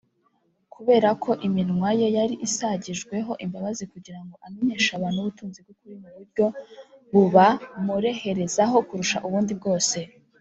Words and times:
kubera 0.73 1.09
ko 1.23 1.31
iminwa 1.47 1.89
ye 1.99 2.07
yari 2.17 2.35
isagijweho 2.47 3.31
imbabazi 3.45 3.83
kugira 3.93 4.19
ngo 4.25 4.35
amenyeshe 4.45 4.91
abantu 4.93 5.17
ubutunzi 5.21 5.59
bw’ukuri 5.63 5.95
mu 6.01 6.09
buryo 6.15 6.45
bubamureherezaho 7.11 8.77
kurusha 8.87 9.17
ubundi 9.27 9.51
bwose 9.59 9.97